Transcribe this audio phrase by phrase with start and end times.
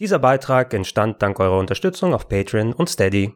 [0.00, 3.34] Dieser Beitrag entstand dank eurer Unterstützung auf Patreon und Steady.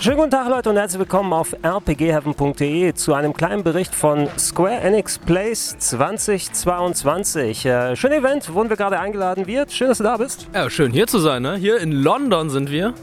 [0.00, 4.82] Schönen guten Tag Leute und herzlich willkommen auf rpgheaven.de zu einem kleinen Bericht von Square
[4.82, 7.66] Enix Plays 2022.
[7.66, 9.72] Äh, schönes Event, wurden wir gerade eingeladen wird.
[9.72, 10.46] Schön, dass du da bist.
[10.54, 11.42] Ja, schön hier zu sein.
[11.42, 11.56] Ne?
[11.56, 12.94] Hier in London sind wir.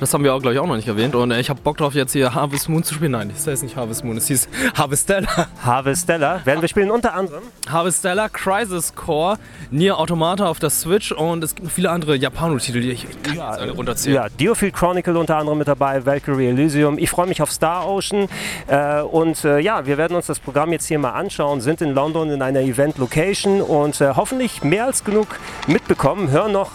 [0.00, 1.14] Das haben wir auch, glaube ich, auch noch nicht erwähnt.
[1.14, 3.12] Und äh, ich habe Bock drauf, jetzt hier Harvest Moon zu spielen.
[3.12, 5.48] Nein, das heißt nicht Harvest Moon, es hieß Harvestella.
[5.62, 7.42] Harvestella werden wir spielen unter anderem.
[7.68, 9.36] Harvestella, Crisis Core,
[9.70, 13.36] Nier Automata auf der Switch und es gibt noch viele andere Japano-Titel, die ich kann
[13.36, 14.16] Ja, alle runterzählen.
[14.16, 16.96] Ja, Diofield Chronicle unter anderem mit dabei, Valkyrie Elysium.
[16.98, 18.26] Ich freue mich auf Star Ocean.
[18.68, 21.92] Äh, und äh, ja, wir werden uns das Programm jetzt hier mal anschauen, sind in
[21.92, 25.26] London in einer Event-Location und äh, hoffentlich mehr als genug
[25.66, 26.30] mitbekommen.
[26.30, 26.70] Hören noch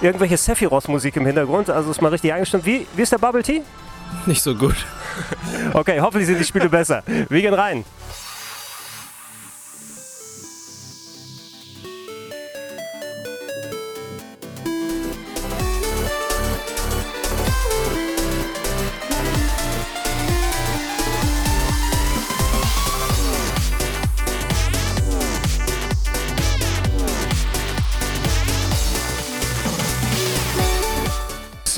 [0.00, 2.66] irgendwelche Sephiroth-Musik im Hintergrund, also ist mal richtig eingestimmt.
[2.66, 3.62] Wie, wie ist der Bubble Tea?
[4.26, 4.76] Nicht so gut.
[5.72, 7.02] Okay, hoffentlich sind die Spiele besser.
[7.28, 7.84] Wir gehen rein.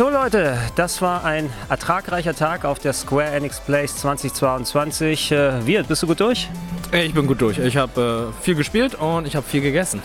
[0.01, 5.31] So Leute, das war ein ertragreicher Tag auf der Square Enix Place 2022.
[5.31, 6.49] Äh, Wirt, bist du gut durch?
[6.91, 7.59] Ich bin gut durch.
[7.59, 10.01] Ich habe äh, viel gespielt und ich habe viel gegessen.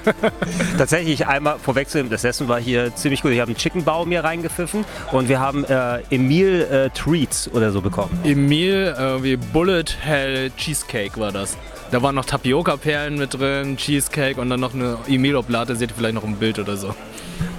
[0.78, 3.32] Tatsächlich einmal vorwegzunehmen, das Essen war hier ziemlich gut.
[3.32, 7.70] Ich habe einen Chicken Bao mir reingepfiffen und wir haben äh, Emil äh, Treats oder
[7.70, 8.18] so bekommen.
[8.24, 11.58] Emil, äh, wie Bullet Hell Cheesecake war das.
[11.90, 15.76] Da waren noch Tapioca-Perlen mit drin, Cheesecake und dann noch eine Emil-Oblate.
[15.76, 16.94] Seht ihr vielleicht noch im Bild oder so.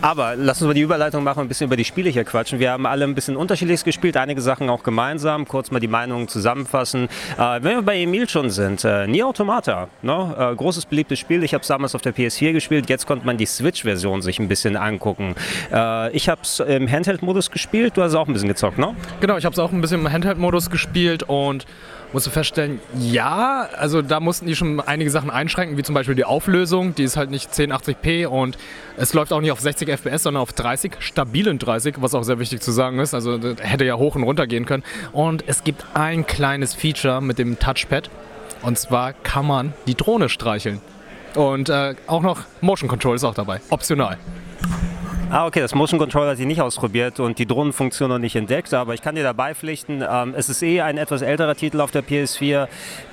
[0.02, 2.60] Aber lass uns mal die Überleitung machen und ein bisschen über die Spiele hier quatschen.
[2.60, 5.46] Wir haben alle ein bisschen unterschiedliches gespielt, einige Sachen auch gemeinsam.
[5.46, 7.10] Kurz mal die Meinungen zusammenfassen.
[7.38, 10.36] Äh, wenn wir bei Emil schon sind, äh, Nier Automata, ne?
[10.40, 11.44] äh, großes beliebtes Spiel.
[11.44, 12.90] Ich habe es damals auf der PS4 gespielt.
[12.90, 15.36] Jetzt konnte man die Switch-Version sich ein bisschen angucken.
[15.72, 17.98] Äh, ich habe es im Handheld-Modus gespielt.
[17.98, 18.96] Du hast es auch ein bisschen gezockt, ne?
[19.20, 21.66] Genau, ich habe es auch ein bisschen im Handheld-Modus gespielt und
[22.14, 26.26] musste feststellen, ja, also da mussten die schon einige Sachen einschränken, wie zum Beispiel die
[26.26, 28.58] Auflösung, die ist halt nicht 1080p und
[28.98, 32.40] es läuft auch nicht auf 60 FPS, sondern auf 30, stabilen 30, was auch sehr
[32.40, 34.84] wichtig zu sagen ist, also das hätte ja hoch und runter gehen können.
[35.12, 38.10] Und es gibt ein kleines Feature mit dem Touchpad
[38.62, 40.82] und zwar kann man die Drohne streicheln.
[41.36, 44.18] Und äh, auch noch Motion Control ist auch dabei, optional.
[45.32, 48.74] Ah, okay, das Motion Controller hat sie nicht ausprobiert und die Drohnenfunktion noch nicht entdeckt,
[48.74, 51.92] aber ich kann dir dabei pflichten, ähm, es ist eh ein etwas älterer Titel auf
[51.92, 52.68] der PS4,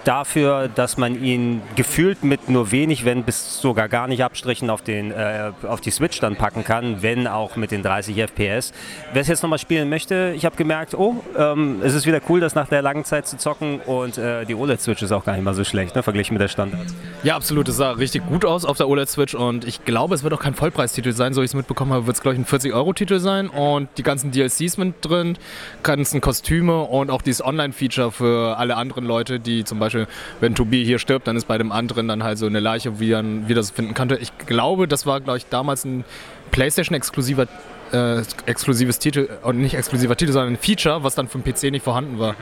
[0.05, 4.81] dafür, dass man ihn gefühlt mit nur wenig, wenn bis sogar gar nicht Abstrichen auf,
[4.81, 8.73] den, äh, auf die Switch dann packen kann, wenn auch mit den 30 FPS.
[9.13, 12.41] Wer es jetzt nochmal spielen möchte, ich habe gemerkt, oh, ähm, es ist wieder cool,
[12.41, 15.45] das nach der langen Zeit zu zocken und äh, die OLED-Switch ist auch gar nicht
[15.45, 16.87] mal so schlecht, ne, verglichen mit der Standard.
[17.25, 17.69] Ja, absolut.
[17.69, 20.55] Es sah richtig gut aus auf der OLED-Switch und ich glaube, es wird auch kein
[20.55, 23.89] Vollpreistitel sein, so ich es mitbekommen habe, wird es, glaube ich, ein 40-Euro-Titel sein und
[23.99, 25.37] die ganzen DLCs sind drin,
[25.83, 30.07] ganzen Kostüme und auch dieses Online-Feature für alle anderen Leute, die zum Beispiel,
[30.41, 33.13] wenn Tobi hier stirbt, dann ist bei dem anderen dann halt so eine Leiche, wie
[33.13, 34.17] er das finden könnte.
[34.17, 36.05] Ich glaube, das war, glaube ich, damals ein
[36.51, 37.47] PlayStation-exklusiver
[37.93, 41.71] äh, exklusives Titel, und nicht exklusiver Titel, sondern ein Feature, was dann für den PC
[41.71, 42.35] nicht vorhanden war.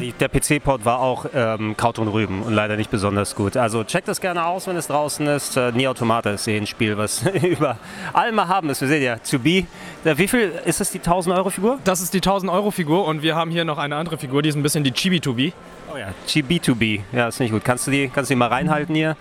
[0.00, 3.56] Die- Der PC-Port war auch ähm, Kraut und Rüben und leider nicht besonders gut.
[3.56, 5.56] Also checkt das gerne aus, wenn es draußen ist.
[5.56, 7.76] Äh, Nier Automata ist eh ein Spiel, was über
[8.12, 8.80] allem mal haben ist.
[8.80, 9.64] Wir sehen ja, To Be.
[10.04, 11.78] Äh, Wie viel ist es, die 1000-Euro-Figur?
[11.84, 14.62] Das ist die 1000-Euro-Figur und wir haben hier noch eine andere Figur, die ist ein
[14.62, 15.52] bisschen die Chibi-Tobi.
[15.92, 17.00] Oh ja, GB2B.
[17.12, 17.64] Ja, ist nicht gut.
[17.64, 19.16] Kannst du die, kannst du die mal reinhalten hier?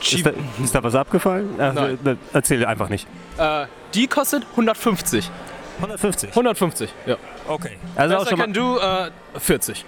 [0.00, 0.30] Ist da,
[0.62, 1.50] ist da was abgefallen?
[1.56, 1.98] Nein.
[2.04, 3.06] äh, Erzähl einfach nicht.
[3.36, 5.30] Äh, die kostet 150.
[5.78, 6.30] 150.
[6.30, 7.16] 150, ja.
[7.46, 7.76] Okay.
[7.94, 9.84] Also, auch Besser schon mal, du äh, 40.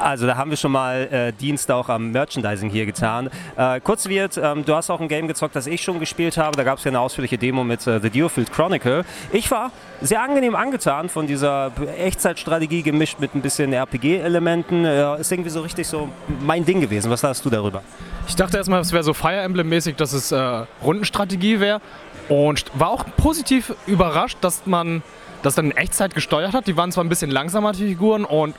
[0.00, 3.30] also da haben wir schon mal äh, Dienst auch am Merchandising hier getan.
[3.56, 6.56] Äh, kurz wird, ähm, du hast auch ein Game gezockt, das ich schon gespielt habe.
[6.56, 9.04] Da gab es ja eine ausführliche Demo mit äh, The Diofield Chronicle.
[9.32, 9.70] Ich war
[10.00, 14.84] sehr angenehm angetan von dieser Echtzeitstrategie gemischt mit ein bisschen RPG-Elementen.
[14.84, 16.08] Äh, ist irgendwie so richtig so
[16.40, 17.08] mein Ding gewesen.
[17.10, 17.82] Was sagst du darüber?
[18.26, 21.80] Ich dachte erstmal, es wäre so Fire Emblem-mäßig, dass es äh, Rundenstrategie wäre.
[22.28, 25.02] Und war auch positiv überrascht, dass man
[25.42, 26.66] das dann in Echtzeit gesteuert hat.
[26.66, 28.54] Die waren zwar ein bisschen langsamer, die Figuren, und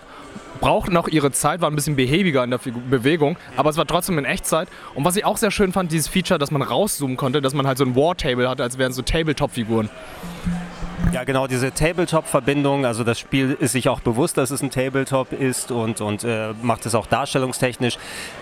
[0.59, 3.85] brauchten auch ihre Zeit, waren ein bisschen behäbiger in der Figu Bewegung, aber es war
[3.85, 4.67] trotzdem in Echtzeit.
[4.93, 7.67] Und was ich auch sehr schön fand, dieses Feature, dass man rauszoomen konnte, dass man
[7.67, 9.89] halt so ein War-Table hatte, als wären so Tabletop-Figuren.
[11.15, 15.31] Ja, genau, diese Tabletop-Verbindung, also das Spiel ist sich auch bewusst, dass es ein Tabletop
[15.31, 17.97] ist und, und äh, macht es auch darstellungstechnisch.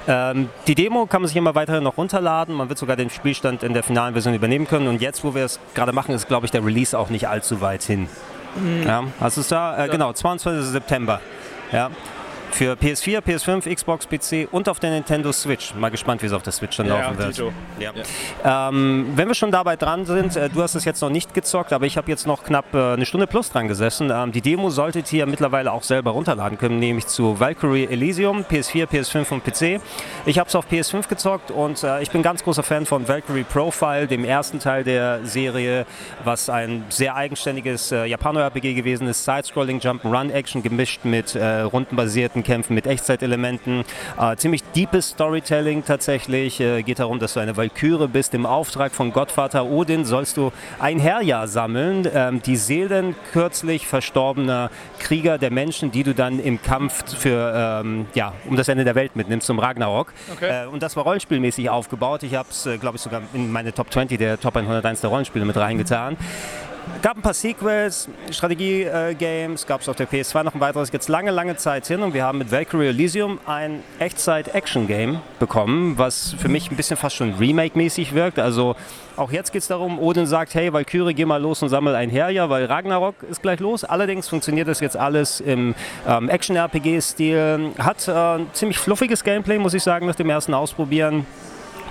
[0.07, 3.61] Ähm, die Demo kann man sich immer weiterhin noch runterladen, man wird sogar den Spielstand
[3.61, 6.47] in der finalen Version übernehmen können und jetzt, wo wir es gerade machen, ist, glaube
[6.47, 8.07] ich, der Release auch nicht allzu weit hin.
[8.85, 9.85] Ja, hast du es da?
[9.85, 10.65] Äh, Genau, 22.
[10.65, 11.21] September.
[11.71, 11.91] Ja.
[12.53, 15.73] Für PS4, PS5, Xbox, PC und auf der Nintendo Switch.
[15.73, 17.35] Mal gespannt, wie es auf der Switch dann Ja, laufen wird.
[17.35, 17.51] Tito.
[17.79, 18.69] Ja.
[18.69, 21.73] Ähm, wenn wir schon dabei dran sind, äh, du hast es jetzt noch nicht gezockt,
[21.73, 24.11] aber ich habe jetzt noch knapp äh, eine Stunde plus dran gesessen.
[24.13, 28.85] Ähm, die Demo solltet ihr mittlerweile auch selber runterladen können, nämlich zu Valkyrie Elysium, PS4,
[28.85, 29.81] PS5 und PC.
[30.27, 33.45] Ich habe es auf PS5 gezockt und äh, ich bin ganz großer Fan von Valkyrie
[33.45, 35.87] Profile, dem ersten Teil der Serie,
[36.23, 39.25] was ein sehr eigenständiges äh, Japano-RPG gewesen ist.
[39.25, 43.83] Side-Scrolling, Jump'n'Run-Action gemischt mit äh, rundenbasierten Kämpfen, mit Echtzeitelementen.
[44.19, 46.59] Äh, ziemlich deepes Storytelling tatsächlich.
[46.59, 48.33] Äh, geht darum, dass du eine Valkyrie bist.
[48.33, 52.07] Im Auftrag von Gottvater Odin sollst du ein Herjahr sammeln.
[52.13, 54.69] Ähm, die Seelen kürzlich verstorbener
[54.99, 58.95] Krieger der Menschen, die du dann im Kampf für, ähm, ja, um das Ende der
[58.95, 60.13] Welt mitnimmst, zum Ragnarok.
[60.31, 60.65] Okay.
[60.65, 62.23] Äh, und das war rollenspielmäßig aufgebaut.
[62.23, 65.09] Ich habe es, äh, glaube ich, sogar in meine Top 20 der Top 101 der
[65.09, 66.17] Rollenspiele mit reingetan.
[67.01, 71.31] Gab ein paar Sequels, Strategie-Games, gab es auf der PS2 noch ein weiteres, jetzt lange,
[71.31, 76.71] lange Zeit hin und wir haben mit Valkyrie Elysium ein Echtzeit-Action-Game bekommen, was für mich
[76.71, 78.39] ein bisschen fast schon Remake-mäßig wirkt.
[78.39, 78.75] Also
[79.15, 82.09] auch jetzt geht es darum, Odin sagt, hey Valkyrie, geh mal los und sammel ein
[82.09, 83.83] Herjahr, weil Ragnarok ist gleich los.
[83.83, 85.75] Allerdings funktioniert das jetzt alles im
[86.07, 91.25] ähm, Action-RPG-Stil, hat äh, ein ziemlich fluffiges Gameplay, muss ich sagen, nach dem ersten Ausprobieren.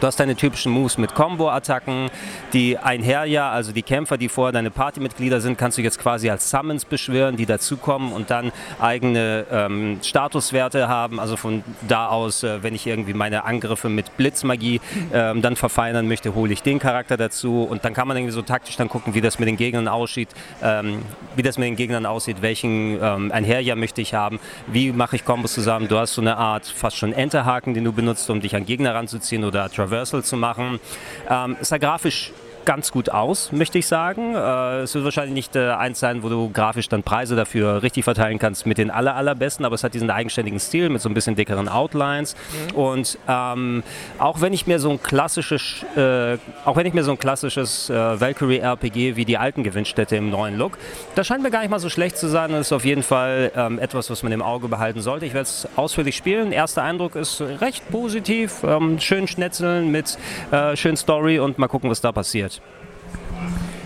[0.03, 2.11] Du hast deine typischen Moves mit Combo-Attacken,
[2.53, 6.51] die Einherja, also die Kämpfer, die vorher deine Partymitglieder sind, kannst du jetzt quasi als
[6.51, 8.51] Summons beschwören, die dazukommen und dann
[8.81, 11.21] eigene ähm, Statuswerte haben.
[11.21, 14.81] Also von da aus, äh, wenn ich irgendwie meine Angriffe mit Blitzmagie
[15.13, 18.43] ähm, dann verfeinern möchte, hole ich den Charakter dazu und dann kann man irgendwie so
[18.43, 20.31] taktisch dann gucken, wie das mit den Gegnern aussieht,
[20.65, 21.03] ähm,
[21.37, 25.25] wie das mit den Gegnern aussieht, welchen ähm, Einherja möchte ich haben, wie mache ich
[25.25, 25.87] Kombos zusammen.
[25.87, 28.97] Du hast so eine Art fast schon Enterhaken, den du benutzt, um dich an Gegner
[28.97, 30.81] ranzuziehen oder Traversal zu machen.
[31.29, 32.33] Ähm, es sah grafisch
[32.65, 34.35] ganz gut aus, möchte ich sagen.
[34.35, 38.05] Äh, es wird wahrscheinlich nicht äh, eins sein, wo du grafisch dann Preise dafür richtig
[38.05, 41.15] verteilen kannst mit den aller, allerbesten, aber es hat diesen eigenständigen Stil mit so ein
[41.15, 42.37] bisschen dickeren Outlines.
[42.75, 43.83] Und ähm,
[44.19, 47.91] auch wenn ich mir so ein klassisches, äh, auch wenn ich mir so ein klassisches
[47.91, 50.79] äh, Valkyrie RPG wie die alten gewünscht hätte im neuen Look,
[51.15, 52.53] das scheint mir gar nicht mal so schlecht zu sein.
[52.53, 55.27] Das ist auf jeden Fall ähm, etwas, was man im Auge behalten sollte.
[55.27, 56.53] Ich werde es ausführlich spielen.
[56.53, 60.19] Erster Eindruck ist recht positiv, ähm, schön schnetzeln mit
[60.51, 62.52] äh, schön Story und mal gucken, was da passiert.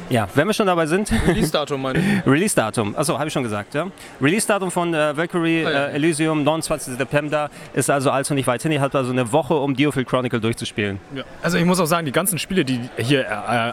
[0.08, 1.10] Ja, wenn wir schon dabei sind.
[1.26, 2.26] Release-Datum meine ich.
[2.26, 3.86] Release-Datum, achso, habe ich schon gesagt, ja.
[4.20, 5.86] Release-Datum von äh, Valkyrie Ah, ja.
[5.86, 6.96] äh, Elysium, 29.
[6.96, 8.72] September, ist also allzu nicht weit hin.
[8.72, 11.00] Ihr habt also eine Woche, um Diofield Chronicle durchzuspielen.
[11.14, 11.24] Ja.
[11.42, 13.26] Also ich muss auch sagen, die ganzen Spiele, die hier äh,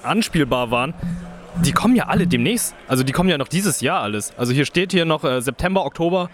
[0.05, 0.93] anspielbar waren,
[1.63, 2.73] die kommen ja alle demnächst.
[2.87, 4.33] Also die kommen ja noch dieses Jahr alles.
[4.37, 6.29] Also hier steht hier noch äh, September, Oktober,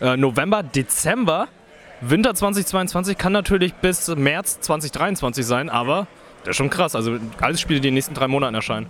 [0.00, 1.48] äh, November, Dezember.
[2.02, 6.06] Winter 2022 kann natürlich bis März 2023 sein, aber
[6.44, 6.94] das ist schon krass.
[6.94, 8.86] Also alles Spiele, die in den nächsten drei Monaten erscheinen.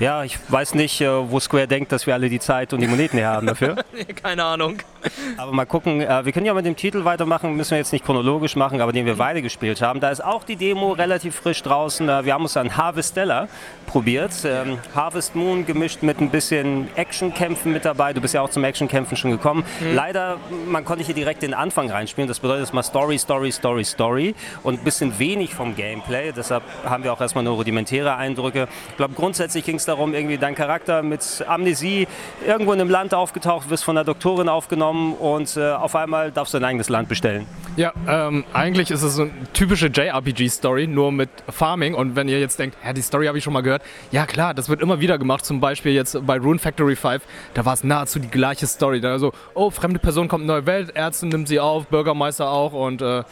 [0.00, 2.86] Ja, ich weiß nicht, äh, wo Square denkt, dass wir alle die Zeit und die
[2.86, 3.76] Moneten her haben dafür.
[4.22, 4.78] Keine Ahnung.
[5.36, 8.04] Aber mal gucken, äh, wir können ja mit dem Titel weitermachen, müssen wir jetzt nicht
[8.04, 10.00] chronologisch machen, aber den wir beide gespielt haben.
[10.00, 12.08] Da ist auch die Demo relativ frisch draußen.
[12.08, 13.48] Äh, wir haben uns an Harvestella
[13.86, 14.32] probiert.
[14.44, 18.12] Ähm, Harvest Moon gemischt mit ein bisschen Actionkämpfen mit dabei.
[18.12, 19.64] Du bist ja auch zum Actionkämpfen schon gekommen.
[19.94, 20.36] Leider,
[20.66, 22.28] man konnte hier direkt den Anfang reinspielen.
[22.28, 26.32] Das bedeutet erstmal Story, Story, Story, Story und ein bisschen wenig vom Gameplay.
[26.32, 28.68] Deshalb haben wir auch erstmal nur rudimentäre Eindrücke.
[28.90, 32.06] Ich glaube, grundsätzlich ging es darum, irgendwie dein Charakter mit Amnesie
[32.46, 36.54] irgendwo in einem Land aufgetaucht, wirst von der Doktorin aufgenommen und äh, auf einmal darfst
[36.54, 37.46] du dein eigenes Land bestellen.
[37.76, 41.94] Ja, ähm, eigentlich ist es so eine typische JRPG-Story, nur mit Farming.
[41.94, 44.54] Und wenn ihr jetzt denkt, ja, die Story habe ich schon mal gehört, ja klar,
[44.54, 45.44] das wird immer wieder gemacht.
[45.44, 47.22] Zum Beispiel jetzt bei Rune Factory 5,
[47.54, 49.00] da war es nahezu die gleiche Story.
[49.00, 52.72] Da so, oh, fremde Person kommt in neue Welt, Ärzte nimmt sie auf, Bürgermeister auch
[52.72, 53.22] und äh,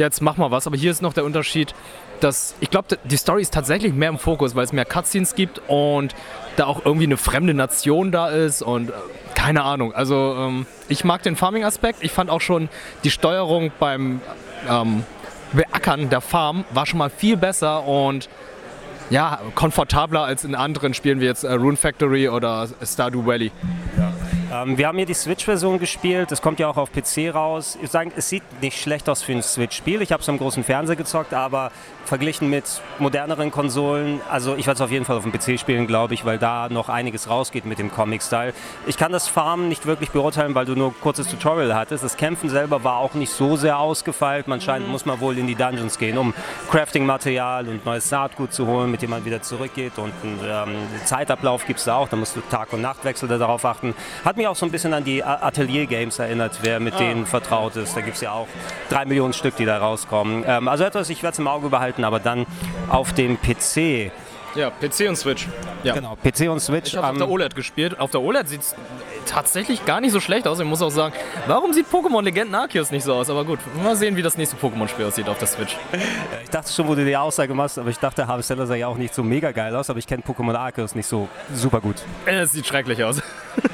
[0.00, 0.66] jetzt mach mal was.
[0.66, 1.74] Aber hier ist noch der Unterschied,
[2.20, 5.60] dass ich glaube, die Story ist tatsächlich mehr im Fokus, weil es mehr Cutscenes gibt
[5.68, 6.14] und
[6.56, 8.92] da auch irgendwie eine fremde Nation da ist und äh,
[9.34, 9.94] keine Ahnung.
[9.94, 12.02] Also ähm, ich mag den Farming-Aspekt.
[12.02, 12.68] Ich fand auch schon
[13.04, 14.20] die Steuerung beim
[14.68, 15.04] ähm,
[15.52, 18.28] Beackern der Farm war schon mal viel besser und
[19.08, 23.50] ja, komfortabler als in anderen Spielen wie jetzt äh, Rune Factory oder Stardew Valley.
[24.52, 26.32] Ähm, wir haben hier die Switch-Version gespielt.
[26.32, 27.78] Das kommt ja auch auf PC raus.
[27.82, 30.02] Ich sagen, es sieht nicht schlecht aus für ein Switch-Spiel.
[30.02, 31.70] Ich habe es am großen Fernseher gezockt, aber
[32.04, 32.64] verglichen mit
[32.98, 36.24] moderneren Konsolen, also ich werde es auf jeden Fall auf dem PC spielen, glaube ich,
[36.24, 38.52] weil da noch einiges rausgeht mit dem Comic-Style.
[38.86, 42.02] Ich kann das Farmen nicht wirklich beurteilen, weil du nur ein kurzes Tutorial hattest.
[42.02, 44.48] Das Kämpfen selber war auch nicht so sehr ausgefeilt.
[44.48, 46.34] Man scheint, muss man wohl in die Dungeons gehen, um
[46.70, 49.92] Crafting-Material und neues Saatgut zu holen, mit dem man wieder zurückgeht.
[49.98, 52.08] Und einen ähm, Zeitablauf gibt es da auch.
[52.08, 53.94] Da musst du Tag- und Nachtwechsel darauf achten.
[54.24, 57.76] Hat mich auch so ein bisschen an die A- Atelier-Games erinnert, wer mit denen vertraut
[57.76, 57.96] ist.
[57.96, 58.46] Da gibt es ja auch
[58.88, 60.44] drei Millionen Stück, die da rauskommen.
[60.46, 62.46] Ähm, also etwas, ich werde es im Auge behalten, aber dann
[62.88, 64.10] auf dem PC.
[64.56, 65.46] Ja, PC und Switch.
[65.84, 65.94] Ja.
[65.94, 66.88] Genau, PC und Switch.
[66.88, 68.00] Ich habe auf der OLED gespielt.
[68.00, 68.74] Auf der OLED sieht es
[69.24, 70.58] tatsächlich gar nicht so schlecht aus.
[70.58, 71.14] Ich muss auch sagen,
[71.46, 73.30] warum sieht Pokémon Legenden Arceus nicht so aus?
[73.30, 75.76] Aber gut, mal sehen, wie das nächste Pokémon-Spiel aussieht auf der Switch.
[76.42, 78.96] Ich dachte schon, wo du die Aussage machst, aber ich dachte, Harvesteller sah ja auch
[78.96, 81.96] nicht so mega geil aus, aber ich kenne Pokémon Arceus nicht so super gut.
[82.26, 83.22] Es sieht schrecklich aus.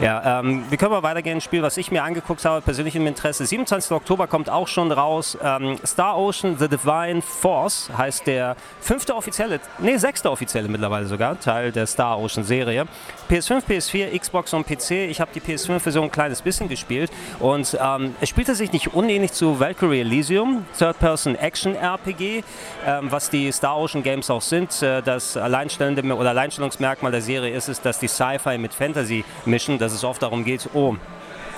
[0.00, 1.38] ja, ähm, wir können mal weitergehen.
[1.38, 3.46] Ein Spiel, was ich mir angeguckt habe, persönlich im Interesse.
[3.46, 3.92] 27.
[3.92, 5.36] Oktober kommt auch schon raus.
[5.42, 11.38] Ähm, Star Ocean The Divine Force heißt der fünfte offizielle, nee, sechste offizielle mittlerweile sogar,
[11.38, 12.86] Teil der Star Ocean Serie.
[13.30, 15.08] PS5, PS4, Xbox und PC.
[15.08, 19.32] Ich habe die PS5-Version ein kleines bisschen gespielt und ähm, es spielte sich nicht unähnlich
[19.32, 22.42] zu Valkyrie Elysium, Third-Person-Action-RPG,
[22.86, 24.82] ähm, was die Star Ocean Games auch sind.
[24.82, 29.13] Äh, das alleinstellende oder Alleinstellungsmerkmal der Serie ist es, dass die Sci-Fi mit Fantasy
[29.44, 30.96] mischen, dass es oft darum geht, oh,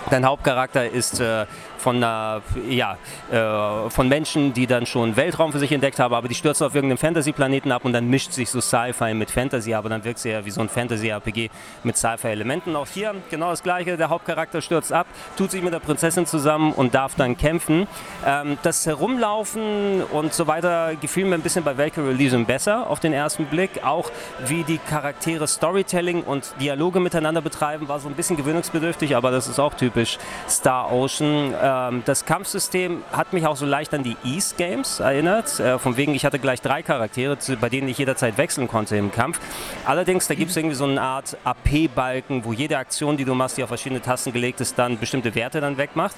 [0.08, 1.46] Dein Hauptcharakter ist äh,
[1.78, 2.98] von, äh, ja,
[3.30, 6.74] äh, von Menschen, die dann schon Weltraum für sich entdeckt haben, aber die stürzen auf
[6.74, 10.24] irgendeinem Fantasy-Planeten ab und dann mischt sich so Sci-Fi mit Fantasy, aber dann wirkt es
[10.24, 11.50] ja wie so ein Fantasy-RPG
[11.84, 12.76] mit Sci-Fi-Elementen.
[12.76, 15.06] Auch hier genau das gleiche, der Hauptcharakter stürzt ab,
[15.36, 17.86] tut sich mit der Prinzessin zusammen und darf dann kämpfen.
[18.24, 23.00] Ähm, das Herumlaufen und so weiter gefiel mir ein bisschen bei Valkyrie Elysium besser auf
[23.00, 23.84] den ersten Blick.
[23.84, 24.10] Auch
[24.46, 29.48] wie die Charaktere Storytelling und Dialoge miteinander betreiben, war so ein bisschen gewöhnungsbedürftig, aber das
[29.48, 30.18] ist auch typisch
[30.48, 31.54] Star Ocean.
[31.76, 35.58] Ähm, das Kampfsystem hat mich auch so leicht an die East Games erinnert.
[35.60, 39.12] Äh, von wegen, ich hatte gleich drei Charaktere, bei denen ich jederzeit wechseln konnte im
[39.12, 39.40] Kampf.
[39.84, 43.56] Allerdings, da gibt es irgendwie so eine Art AP-Balken, wo jede Aktion, die du machst,
[43.58, 46.16] die auf verschiedene Tasten gelegt ist, dann bestimmte Werte dann wegmacht.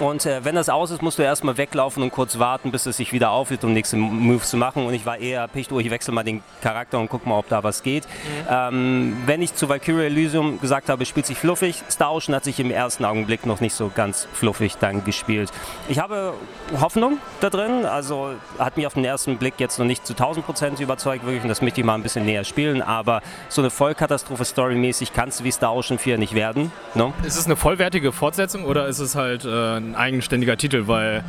[0.00, 2.96] Und äh, wenn das aus ist, musst du erstmal weglaufen und kurz warten, bis es
[2.96, 4.86] sich wieder aufhört, um nächste Moves zu machen.
[4.86, 7.48] Und ich war eher picht, oh, ich wechsle mal den Charakter und guck mal, ob
[7.48, 8.04] da was geht.
[8.04, 8.46] Mhm.
[8.48, 12.60] Ähm, wenn ich zu Valkyrie Elysium gesagt habe, spielt sich fluffig, Star Ocean hat sich
[12.60, 15.50] im ersten Augenblick noch nicht so ganz fluffig dann gespielt.
[15.88, 16.34] Ich habe
[16.80, 20.46] Hoffnung da drin, also hat mich auf den ersten Blick jetzt noch nicht zu 1000
[20.46, 23.70] Prozent überzeugt, wirklich, und das möchte ich mal ein bisschen näher spielen, aber so eine
[23.70, 26.70] Vollkatastrophe storymäßig kann es wie Star Ocean 4 nicht werden.
[26.94, 27.12] No?
[27.24, 31.24] Ist es eine vollwertige Fortsetzung oder ist es halt äh, ein eigenständiger Titel, weil.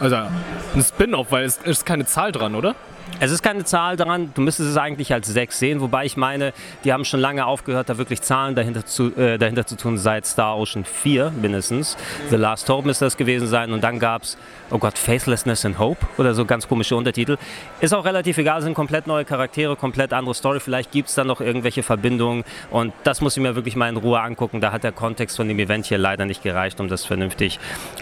[0.00, 2.74] Also ein Spin-off, weil es ist keine Zahl dran, oder?
[3.20, 6.52] Es ist keine Zahl dran, du müsstest es eigentlich als 6 sehen, wobei ich meine,
[6.82, 10.26] die haben schon lange aufgehört, da wirklich Zahlen dahinter zu, äh, dahinter zu tun, seit
[10.26, 11.96] Star Ocean 4 mindestens.
[12.30, 14.36] The Last Hope müsste das gewesen sein und dann gab es
[14.70, 17.36] oh Gott, Faithlessness and Hope oder so ganz komische Untertitel.
[17.80, 20.58] Ist auch relativ egal, sind komplett neue Charaktere, komplett andere Story.
[20.58, 23.96] Vielleicht gibt es da noch irgendwelche Verbindungen und das muss ich mir wirklich mal in
[23.96, 24.60] Ruhe angucken.
[24.60, 27.60] Da hat der Kontext von dem Event hier leider nicht gereicht, um das vernünftig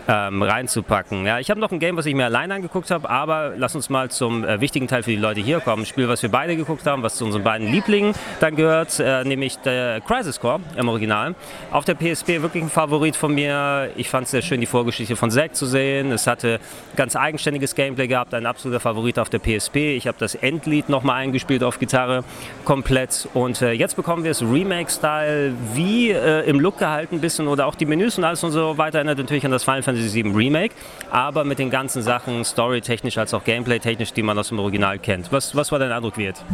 [0.09, 1.27] ähm, reinzupacken.
[1.27, 3.91] Ja, ich habe noch ein Game, was ich mir allein angeguckt habe, aber lass uns
[3.91, 5.83] mal zum äh, wichtigen Teil für die Leute hier kommen.
[5.83, 9.25] Ein Spiel, was wir beide geguckt haben, was zu unseren beiden Lieblingen dann gehört, äh,
[9.25, 11.35] nämlich der Crisis Core im Original.
[11.71, 13.91] Auf der PSP wirklich ein Favorit von mir.
[13.97, 16.13] Ich fand es sehr schön, die Vorgeschichte von Zack zu sehen.
[16.13, 16.61] Es hatte
[16.97, 19.97] ganz eigenständiges Gameplay gehabt, ein absoluter Favorit auf der PSP.
[19.97, 22.25] Ich habe das Endlied nochmal eingespielt auf Gitarre
[22.65, 27.49] komplett und äh, jetzt bekommen wir es Remake-Style wie äh, im Look gehalten ein bisschen
[27.49, 30.25] oder auch die Menüs und alles und so weiter erinnert natürlich an das Final Fantasy
[30.25, 30.75] VII Remake,
[31.11, 35.33] aber mit den ganzen Sachen storytechnisch als auch gameplay-technisch, die man aus dem Original kennt.
[35.33, 36.45] Was, was war dein Eindruck, Wirt?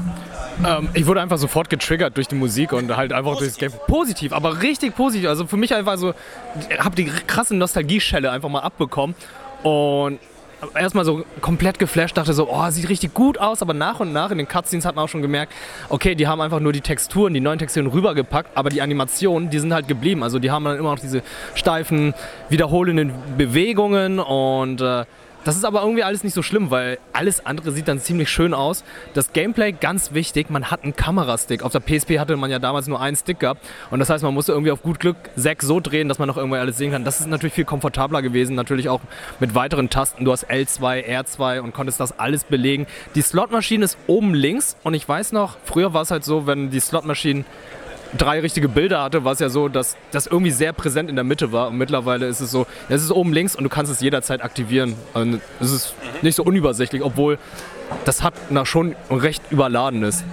[0.66, 3.72] Ähm, ich wurde einfach sofort getriggert durch die Musik und halt einfach durch das Game.
[3.86, 5.28] Positiv, aber richtig positiv.
[5.28, 6.14] Also für mich einfach so,
[6.68, 9.14] ich habe die krasse Nostalgie-Schelle einfach mal abbekommen
[9.62, 10.18] und
[10.74, 14.30] erstmal so komplett geflasht, dachte so, oh, sieht richtig gut aus, aber nach und nach
[14.30, 15.52] in den Cutscenes hat man auch schon gemerkt,
[15.88, 19.58] okay, die haben einfach nur die Texturen, die neuen Texturen rübergepackt, aber die Animationen, die
[19.58, 20.22] sind halt geblieben.
[20.22, 21.22] Also die haben dann immer noch diese
[21.54, 22.14] steifen,
[22.48, 25.04] wiederholenden Bewegungen und äh,
[25.48, 28.52] das ist aber irgendwie alles nicht so schlimm, weil alles andere sieht dann ziemlich schön
[28.52, 28.84] aus.
[29.14, 31.62] Das Gameplay ganz wichtig, man hat einen Kamerastick.
[31.62, 34.34] Auf der PSP hatte man ja damals nur einen Stick gehabt und das heißt, man
[34.34, 37.02] musste irgendwie auf gut Glück sechs so drehen, dass man noch irgendwie alles sehen kann.
[37.02, 39.00] Das ist natürlich viel komfortabler gewesen, natürlich auch
[39.40, 40.26] mit weiteren Tasten.
[40.26, 42.86] Du hast L2, R2 und konntest das alles belegen.
[43.14, 46.68] Die Slotmaschine ist oben links und ich weiß noch, früher war es halt so, wenn
[46.68, 47.46] die Slotmaschinen
[48.16, 51.24] drei richtige Bilder hatte, war es ja so, dass das irgendwie sehr präsent in der
[51.24, 51.68] Mitte war.
[51.68, 54.94] Und mittlerweile ist es so, es ist oben links und du kannst es jederzeit aktivieren.
[55.14, 57.38] Und es ist nicht so unübersichtlich, obwohl
[58.04, 60.24] das hat nach schon recht überladen ist.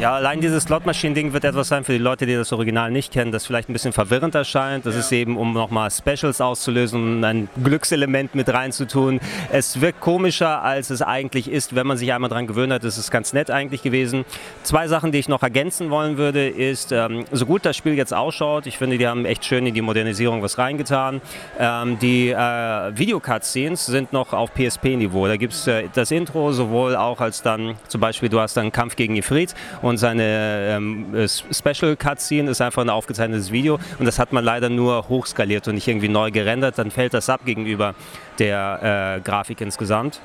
[0.00, 3.32] Ja, allein dieses Slot-Maschinen-Ding wird etwas sein für die Leute, die das Original nicht kennen,
[3.32, 4.86] das vielleicht ein bisschen verwirrend erscheint.
[4.86, 5.00] Das ja.
[5.00, 9.20] ist eben, um nochmal Specials auszulösen, und ein Glückselement mit reinzutun.
[9.52, 11.74] Es wirkt komischer, als es eigentlich ist.
[11.74, 14.24] Wenn man sich einmal daran gewöhnt hat, ist es ganz nett eigentlich gewesen.
[14.62, 18.14] Zwei Sachen, die ich noch ergänzen wollen würde, ist, ähm, so gut das Spiel jetzt
[18.14, 21.20] ausschaut, ich finde, die haben echt schön in die Modernisierung was reingetan.
[21.58, 25.26] Ähm, die äh, Videocutscenes sind noch auf PSP-Niveau.
[25.26, 28.72] Da gibt es äh, das Intro sowohl auch als dann, zum Beispiel, du hast dann
[28.72, 34.06] Kampf gegen Ifrit und seine ähm, äh, Special Cutscene ist einfach ein aufgezeichnetes Video und
[34.06, 37.40] das hat man leider nur hochskaliert und nicht irgendwie neu gerendert, dann fällt das ab
[37.44, 37.94] gegenüber
[38.38, 40.20] der äh, Grafik insgesamt.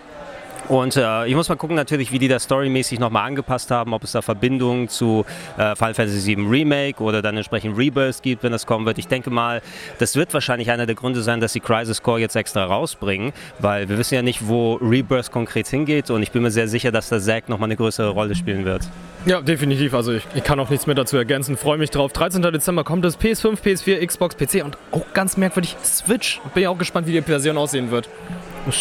[0.68, 4.04] Und äh, ich muss mal gucken natürlich, wie die das storymäßig nochmal angepasst haben, ob
[4.04, 5.26] es da Verbindungen zu
[5.58, 8.98] äh, Final Fantasy VII Remake oder dann entsprechend Rebirth gibt, wenn das kommen wird.
[8.98, 9.62] Ich denke mal,
[10.00, 13.90] das wird wahrscheinlich einer der Gründe sein, dass sie Crisis Core jetzt extra rausbringen, weil
[13.90, 17.10] wir wissen ja nicht, wo Rebirth konkret hingeht und ich bin mir sehr sicher, dass
[17.10, 18.82] der Zack nochmal eine größere Rolle spielen wird.
[19.26, 19.94] Ja, definitiv.
[19.94, 21.58] Also ich, ich kann auch nichts mehr dazu ergänzen.
[21.58, 22.12] Freue mich drauf.
[22.14, 22.42] 13.
[22.42, 23.20] Dezember kommt es.
[23.20, 26.40] PS5, PS4, Xbox, PC und auch ganz merkwürdig Switch.
[26.54, 28.08] Bin ja auch gespannt, wie die Version aussehen wird.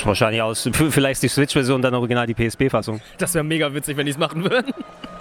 [0.05, 0.69] Wahrscheinlich aus.
[0.91, 3.00] Vielleicht die Switch-Version, dann original die PSP-Fassung.
[3.19, 4.73] Das wäre mega witzig, wenn die es machen würden.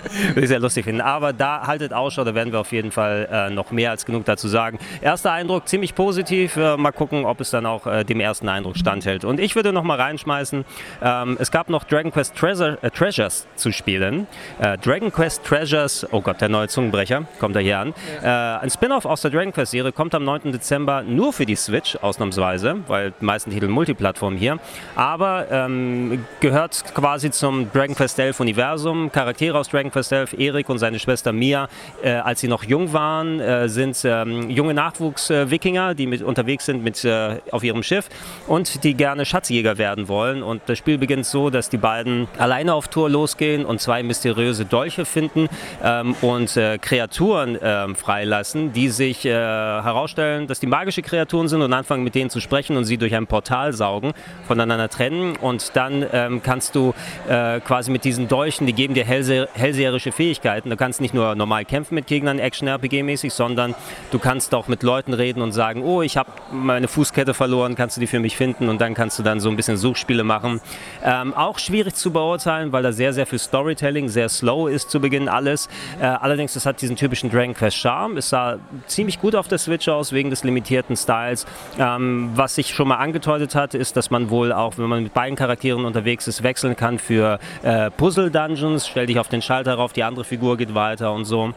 [0.28, 1.02] Würde ich sehr lustig finden.
[1.02, 4.26] Aber da haltet Ausschau, da werden wir auf jeden Fall äh, noch mehr als genug
[4.26, 4.80] dazu sagen.
[5.02, 6.58] Erster Eindruck ziemlich positiv.
[6.58, 9.26] Äh, mal gucken, ob es dann auch äh, dem ersten Eindruck standhält.
[9.26, 10.66] Und ich würde noch mal reinschmeißen,
[11.02, 14.28] ähm, es gab noch Dragon Quest Treasure, äh, Treasures zu spielen.
[14.60, 17.94] Äh, Dragon Quest Treasures, oh Gott, der neue Zungenbrecher, kommt er hier an.
[18.22, 20.52] Äh, ein Spin-off aus der Dragon Quest Serie kommt am 9.
[20.52, 24.53] Dezember nur für die Switch, ausnahmsweise, weil die meisten Titel Multiplattform hier.
[24.96, 29.12] Aber ähm, gehört quasi zum Dragon Quest 11 Universum.
[29.12, 31.68] Charaktere aus Dragon Quest 11, Erik und seine Schwester Mia,
[32.02, 36.84] äh, als sie noch jung waren, äh, sind ähm, junge Nachwuchs-Wikinger, die mit, unterwegs sind
[36.84, 38.10] mit, äh, auf ihrem Schiff
[38.48, 40.44] und die gerne Schatzjäger werden wollen.
[40.44, 44.66] Und das Spiel beginnt so, dass die beiden alleine auf Tour losgehen und zwei mysteriöse
[44.66, 45.48] Dolche finden
[45.84, 51.62] ähm, und äh, Kreaturen ähm, freilassen, die sich äh, herausstellen, dass die magische Kreaturen sind
[51.62, 54.14] und anfangen mit denen zu sprechen und sie durch ein Portal saugen,
[54.48, 55.36] voneinander trennen.
[55.36, 56.94] Und dann ähm, kannst du
[57.28, 60.70] äh, quasi mit diesen Dolchen, die geben dir hellse hellseherische Fähigkeiten.
[60.70, 63.76] Du kannst nicht nur normal kämpfen mit Gegnern, Action-RPG-mäßig, sondern
[64.12, 67.98] du kannst auch mit Leuten reden und sagen, oh, ich habe meine Fußkette verloren, kannst
[67.98, 68.70] du die für mich finden?
[68.70, 70.62] Und dann kannst du dann so ein bisschen Suchspiele machen.
[71.04, 75.00] Ähm, auch schwierig zu beurteilen, weil da sehr, sehr viel Storytelling, sehr slow ist zu
[75.00, 75.70] Beginn alles.
[76.00, 78.18] Äh, allerdings, das hat diesen typischen Dragon Quest Charme.
[78.18, 78.58] Es sah
[78.88, 81.46] ziemlich gut auf der Switch aus, wegen des limitierten Styles.
[81.78, 85.14] Ähm, was sich schon mal angedeutet hat, ist, dass man wohl auch, wenn man mit
[85.14, 88.88] beiden Charakteren unterwegs ist, wechseln kann für äh, Puzzle-Dungeons.
[88.88, 91.54] Stell dich auf den Schalter rauf, die andere Figur geht weiter und so.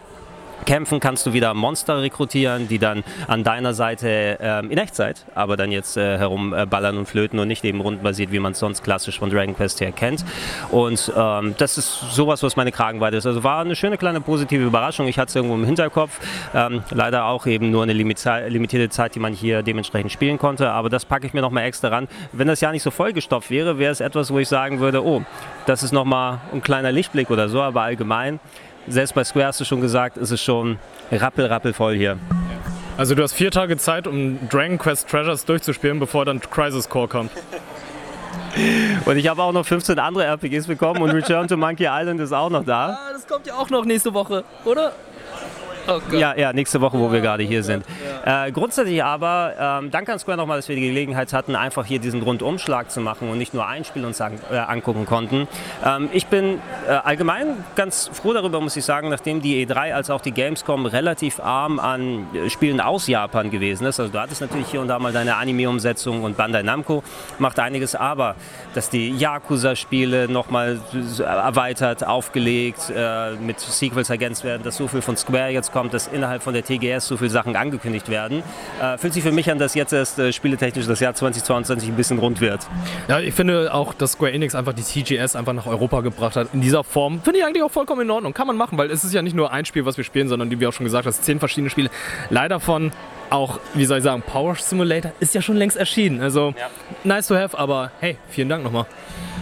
[0.64, 5.56] Kämpfen kannst du wieder Monster rekrutieren, die dann an deiner Seite ähm, in Echtzeit, aber
[5.56, 9.18] dann jetzt äh, herumballern und flöten und nicht eben rundenbasiert, wie man es sonst klassisch
[9.18, 10.24] von Dragon Quest her kennt.
[10.70, 13.26] Und ähm, das ist sowas, was meine Kragenweite ist.
[13.26, 15.06] Also war eine schöne kleine positive Überraschung.
[15.06, 16.18] Ich hatte es irgendwo im Hinterkopf.
[16.54, 20.70] Ähm, leider auch eben nur eine limitierte Zeit, die man hier dementsprechend spielen konnte.
[20.70, 22.08] Aber das packe ich mir nochmal extra ran.
[22.32, 25.22] Wenn das ja nicht so vollgestopft wäre, wäre es etwas, wo ich sagen würde, oh,
[25.66, 28.40] das ist nochmal ein kleiner Lichtblick oder so, aber allgemein
[28.88, 30.78] selbst bei Square hast du schon gesagt, ist es schon
[31.10, 32.18] rappel, rappel voll hier.
[32.96, 37.08] Also du hast vier Tage Zeit, um Dragon Quest Treasures durchzuspielen, bevor dann Crisis Core
[37.08, 37.30] kommt.
[39.04, 42.32] Und ich habe auch noch 15 andere RPGs bekommen und Return to Monkey Island ist
[42.32, 42.98] auch noch da.
[42.98, 44.92] Ah, das kommt ja auch noch nächste Woche, oder?
[45.96, 47.84] Oh ja, ja, nächste Woche, wo wir gerade hier sind.
[48.24, 52.00] Äh, grundsätzlich aber, ähm, danke an Square nochmal, dass wir die Gelegenheit hatten, einfach hier
[52.00, 55.46] diesen Rundumschlag zu machen und nicht nur ein Spiel uns an, äh, angucken konnten.
[55.84, 60.10] Ähm, ich bin äh, allgemein ganz froh darüber, muss ich sagen, nachdem die E3 als
[60.10, 64.00] auch die Gamescom relativ arm an äh, Spielen aus Japan gewesen ist.
[64.00, 67.04] Also du hattest natürlich hier und da mal deine Anime-Umsetzung und Bandai Namco
[67.38, 68.34] macht einiges, aber
[68.74, 70.80] dass die Yakuza-Spiele nochmal
[71.20, 76.06] erweitert, aufgelegt, äh, mit Sequels ergänzt werden, dass so viel von Square jetzt kommt, dass
[76.06, 78.42] innerhalb von der TGS so viele Sachen angekündigt werden.
[78.80, 81.96] Äh, fühlt sich für mich an, dass jetzt erst äh, spieletechnisch das Jahr 2022 ein
[81.96, 82.66] bisschen rund wird.
[83.08, 86.48] Ja, ich finde auch, dass Square Enix einfach die TGS einfach nach Europa gebracht hat.
[86.54, 88.32] In dieser Form finde ich eigentlich auch vollkommen in Ordnung.
[88.32, 90.50] Kann man machen, weil es ist ja nicht nur ein Spiel, was wir spielen, sondern
[90.50, 91.90] wie wir auch schon gesagt haben, zehn verschiedene Spiele.
[92.30, 92.90] Leider von
[93.28, 96.22] auch, wie soll ich sagen, Power Simulator ist ja schon längst erschienen.
[96.22, 96.70] Also ja.
[97.04, 98.86] nice to have, aber hey, vielen Dank nochmal.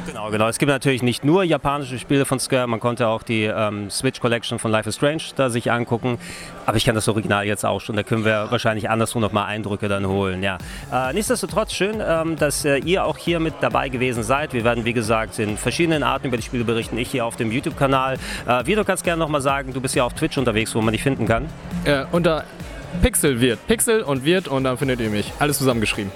[0.07, 0.49] Genau, genau.
[0.49, 4.21] Es gibt natürlich nicht nur japanische Spiele von Square, man konnte auch die ähm, Switch
[4.21, 6.19] Collection von Life is Strange da sich angucken.
[6.67, 9.89] Aber ich kann das Original jetzt auch schon, da können wir wahrscheinlich anderswo nochmal Eindrücke
[9.89, 10.43] dann holen.
[10.43, 10.59] Ja.
[10.93, 14.53] Äh, nichtsdestotrotz schön, ähm, dass äh, ihr auch hier mit dabei gewesen seid.
[14.53, 16.99] Wir werden, wie gesagt, in verschiedenen Arten über die Spiele berichten.
[16.99, 18.19] Ich hier auf dem YouTube-Kanal.
[18.47, 21.03] Äh, du kannst gerne nochmal sagen, du bist ja auf Twitch unterwegs, wo man dich
[21.03, 21.47] finden kann.
[21.85, 22.45] Äh, unter
[23.03, 23.67] Pixel wird.
[23.67, 25.33] Pixel und wird und dann findet ihr mich.
[25.39, 26.13] Alles zusammengeschrieben.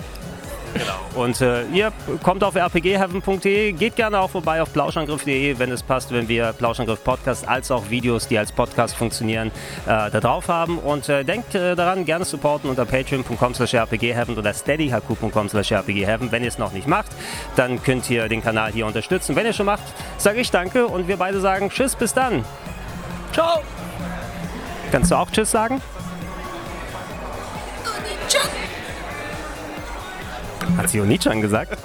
[0.78, 1.22] Genau.
[1.22, 6.12] Und äh, ihr kommt auf rpgheaven.de, geht gerne auch vorbei auf plauschangriff.de, wenn es passt,
[6.12, 9.48] wenn wir Plauschangriff Podcast als auch Videos, die als Podcast funktionieren,
[9.86, 10.78] äh, da drauf haben.
[10.78, 16.30] Und äh, denkt äh, daran, gerne supporten unter patreon.com slash rpgheaven oder steadyhq.com slash rpgheaven.
[16.30, 17.10] Wenn ihr es noch nicht macht,
[17.56, 19.34] dann könnt ihr den Kanal hier unterstützen.
[19.34, 19.82] Wenn ihr schon macht,
[20.16, 22.44] sage ich danke und wir beide sagen Tschüss, bis dann.
[23.32, 23.62] Ciao.
[24.92, 25.82] Kannst du auch Tschüss sagen?
[30.78, 31.76] Hat sie Onichan gesagt?